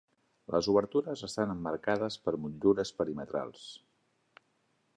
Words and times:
Les 0.53 0.67
obertures 0.71 1.21
estan 1.27 1.53
emmarcades 1.55 2.17
per 2.29 2.33
motllures 2.45 2.93
perimetrals. 3.03 3.67